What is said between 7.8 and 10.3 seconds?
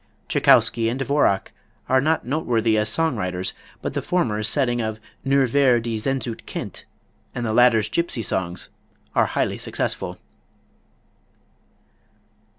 "Gypsy Songs" are highly successful.